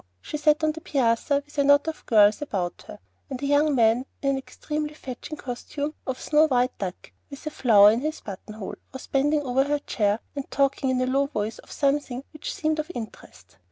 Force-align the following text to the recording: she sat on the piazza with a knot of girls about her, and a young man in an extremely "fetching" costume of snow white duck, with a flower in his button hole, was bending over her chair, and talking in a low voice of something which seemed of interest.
she 0.19 0.35
sat 0.35 0.63
on 0.63 0.71
the 0.71 0.81
piazza 0.81 1.43
with 1.45 1.55
a 1.59 1.63
knot 1.63 1.87
of 1.87 2.03
girls 2.07 2.41
about 2.41 2.85
her, 2.87 2.97
and 3.29 3.39
a 3.39 3.45
young 3.45 3.75
man 3.75 4.03
in 4.23 4.31
an 4.31 4.37
extremely 4.39 4.95
"fetching" 4.95 5.37
costume 5.37 5.93
of 6.07 6.19
snow 6.19 6.47
white 6.47 6.75
duck, 6.79 7.11
with 7.29 7.45
a 7.45 7.51
flower 7.51 7.91
in 7.91 7.99
his 8.01 8.19
button 8.21 8.55
hole, 8.55 8.73
was 8.93 9.05
bending 9.05 9.43
over 9.43 9.63
her 9.65 9.77
chair, 9.77 10.19
and 10.35 10.49
talking 10.49 10.89
in 10.89 10.99
a 11.01 11.05
low 11.05 11.27
voice 11.27 11.59
of 11.59 11.71
something 11.71 12.23
which 12.33 12.51
seemed 12.51 12.79
of 12.79 12.89
interest. 12.95 13.57